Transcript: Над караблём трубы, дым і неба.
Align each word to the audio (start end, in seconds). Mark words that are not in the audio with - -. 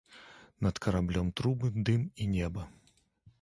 Над 0.67 0.79
караблём 0.85 1.29
трубы, 1.41 1.69
дым 1.91 2.01
і 2.25 2.29
неба. 2.35 2.67